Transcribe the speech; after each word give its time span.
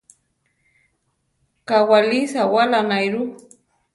Kawáli 1.67 2.19
sawála 2.31 2.79
naáiru. 2.89 3.21